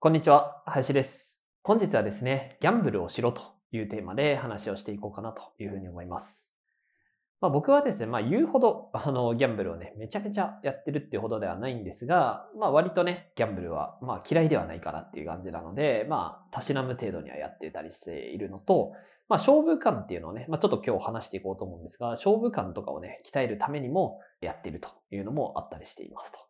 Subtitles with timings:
[0.00, 1.42] こんにちは、林です。
[1.64, 6.54] 本日はですね、ギャンブルをしろというテーマで話をしていこうかなというふうに思います。
[7.40, 18.92] まあ、僕はですね、まあ言うほど、あの、ギャンブルをね、めちゃめちゃやってるっていうほどではないんですが、まあ割とね、ギャンブルは、まあ嫌いではないかなっていう感じなので、まあ、たしなむ程度にはやってたりしているのと、
[19.28, 26.47] まあ勝負感っていうのをね、まあちょっと今日話していこうと思うんですが、勝負感とかをね、鍛えるためにもやってるというのもあったりしていますと。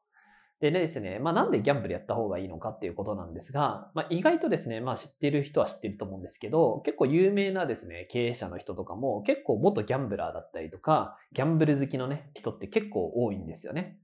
[0.61, 13.99] でねですね、まあなんでギャンブルやった方がいいのかっていうことなんですが、まあ意外とですね、まあ知ってる人は知ってると思うんですけど、結構有名なですね、経営者の人とかも結構元ギャンブラーだったりとか、ギャンブル好きのね、人って結構多いんですよね。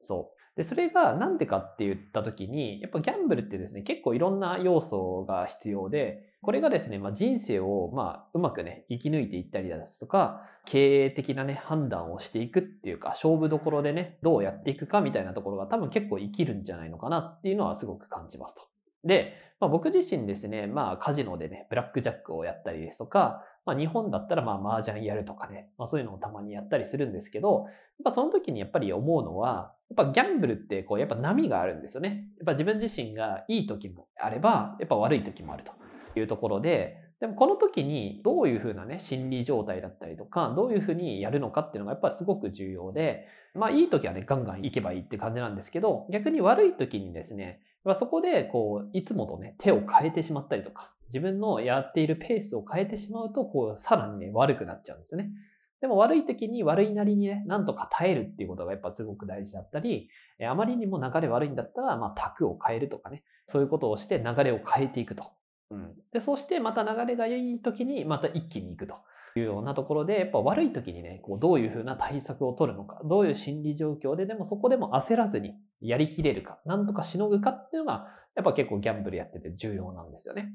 [0.00, 0.40] そう。
[0.56, 18.62] で、それがなんでかって言った時に、やっぱギャンブルってですね、結構いろんな要素が必要で、これがですね、まあ、人生を、まあ、うまくね、生き抜いていったりですとか、経営的なね、判断をしていくっていうか、勝負どころでね、どうやっていくかみたいなところが多分結構生きるんじゃないのかなっていうのはすごく感じますと。
[19.04, 27.72] で、まあ、僕自身ですね、まあカジノでね、ブラックジャックをやったりですとか、まあ日本だったらまあ麻雀やるとかね、まあそういうのをたまにやったりするんですけど、やっ
[28.04, 32.28] ぱその時にやっぱり思うのは、やっぱギャンブルってこうやっぱ波があるんですよね。
[32.38, 35.72] やっぱ自分自身がいい時もあれば、やっぱ悪い時もあると
[36.18, 47.60] いうところで、でもこの時にどういうふうなね、心理状態だったりとか、どういうふうにやるのかっていうのがやっぱすごく重要で、まあいい時はね、ガンガン行けばいいって感じなんですけど、逆に悪い時にですね、
[47.94, 55.30] そこでこう、いつもとね、手を変えてしまったりとか、自分のやっているペースを変えてしまうと、こう、さらにね、悪くなっちゃうんですね。
[55.80, 60.10] でも悪い時に悪いなりにね、なんとか耐えるっていうことがやっぱすごく大事だったり、
[60.46, 65.24] あまりにも流れ悪いんだったら、まあ、卓を変えるとかね、そういうことをして流れを変えていくと。
[65.70, 65.94] うん。
[66.12, 68.96] で、そしてまた流れがいい時にまた一気に行くと
[69.36, 80.52] いうようなところで、やっぱ悪い時にね、こうどういうふうな対策を取るのか、どういう心理状況ででもそこでも焦らずにやりきれるか、なんとかしのぐかっていうのが、やっぱ結構ギャンブルやってて重要なんですよね。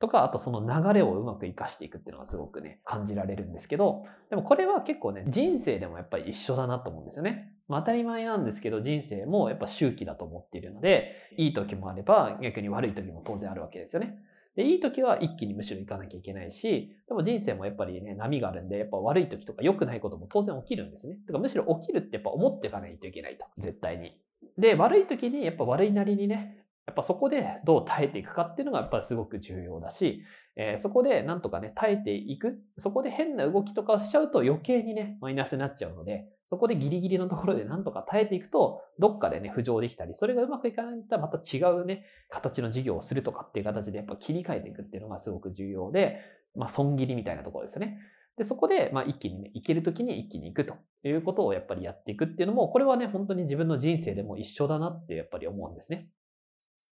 [0.00, 7.52] とか、あとその流れをうまく活かしていくっていうのがすごくね、感じられるんですけど、でもこれは結構ね、人生でもやっぱり一緒だなと思うんですよね。
[7.68, 14.18] 当たり前なんですけど、人生もやっぱ周期だと思っているので、いい時もあれば、逆に悪い時も当然あるわけですよね。
[14.56, 21.16] で、いい時は一気にむしろ行かなきゃいけないし、でも人生もやっぱりね、波があるんで、やっぱ悪い時とか良くないことも当然起きるんですね。
[21.26, 23.44] だからむしろ起きるってやっぱ思っていかないといけないと。
[23.58, 24.18] 絶対に。
[24.58, 26.59] で、悪い時にやっぱ悪いなりにね、
[26.90, 30.24] やっぱそこでどう耐えていくかっていうのがやっぱすごく重要だし、
[30.56, 32.58] えー、そこでなんとかね、耐えていく。
[32.78, 46.18] そこで変な動きとかをしちゃうと余計にね、マイナスになっちゃうので、そこでギリギリのところでなんとか耐えていくと、どっかでね、浮上できたり、それがうまくいかないんだったらまた違うね、形の事業をするとかっていう形でやっぱ切り替えていくっていうのがすごく重要で、
[46.56, 47.98] まあ、損切りみたいなところですよね。
[48.36, 50.74] で、そこで、まあ、一気にね、行けるときに一気に行くと
[51.04, 56.08] いうことをやっぱりやっていくっていうのも、これはね、本当に自分の人生でも一緒だなってやっぱり思うんですね。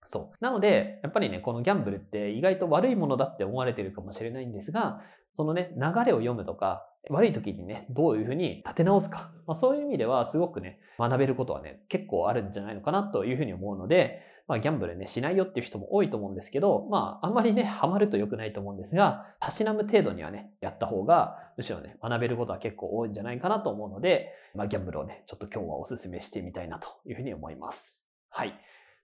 [0.08, 0.44] そう。
[0.44, 5.02] なので、やっぱりね、このギャンブルって意外と悪いものだって思われてるかもしれないんですが、
[5.34, 9.30] そのね、流れを読むとか、悪い時にね、どういうふうに立て直すか。
[9.46, 28.02] まあ、そういう意味ではすごくね、学べることはね、結構あるんじゃないのかなというふうに思うので、まあ、ギャンブルね、しないよっていう人も多いと思うんですけど、まあ、あんまりね、ハマると良くないと思うんですが、たしなむ程度にはね、やった方が、むしろね、学べることは結構多いんじゃないかなと思うので、まあ、ギャンブルをね、ちょっと今日はお勧めしてみたいなというふうに思います。
[28.30, 28.58] はい。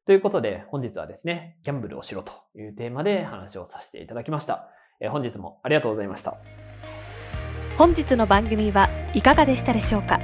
[0.06, 4.68] ということで、本日はですね、ギャンブルをしろというテーマで話をさせていただきました。
[5.00, 6.36] え本日もありがとうございました。
[7.78, 10.20] 本日の番組はいかがでしたでしょうか？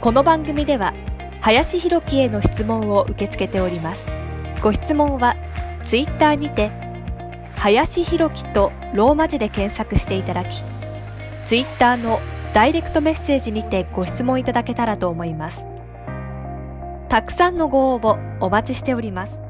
[0.00, 0.94] この番組では、
[1.40, 4.06] 林博樹への質問を受け付けております。
[4.62, 5.34] ご質問は、
[5.82, 6.70] ツイッターにて、
[7.56, 10.62] 林博樹とローマ字で検索していただき、
[11.46, 12.20] ツイッターの
[12.54, 15.66] ダイレクトメッセージにてご質問いただけたらと思います。
[17.08, 19.47] たくさんのご応募お待ちしております。